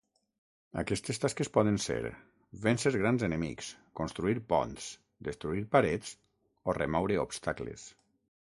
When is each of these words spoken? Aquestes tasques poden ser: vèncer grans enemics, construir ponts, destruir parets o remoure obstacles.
Aquestes 0.81 1.19
tasques 1.23 1.51
poden 1.57 1.75
ser: 1.83 1.97
vèncer 2.63 2.91
grans 2.95 3.25
enemics, 3.27 3.69
construir 4.01 4.35
ponts, 4.55 4.89
destruir 5.29 5.65
parets 5.77 6.15
o 6.73 6.77
remoure 6.83 7.21
obstacles. 7.27 7.87